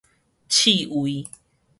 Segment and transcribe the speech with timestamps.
[0.49, 1.27] 刺蝟